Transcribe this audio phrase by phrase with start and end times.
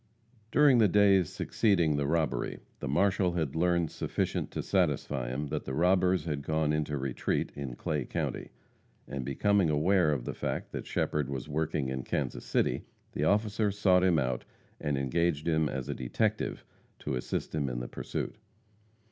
[0.51, 5.65] During the days succeeding the robbery, the marshal had learned sufficient to satisfy him that
[5.65, 8.49] the robbers had gone into retreat in Clay county;
[9.07, 13.69] and becoming aware of the fact that Shepherd was working in Kansas City, the officer
[13.69, 14.43] sought him out
[14.79, 16.65] and engaged him as a detective
[16.97, 18.37] to assist him in the pursuit.